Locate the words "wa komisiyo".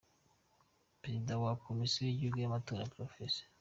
1.43-2.01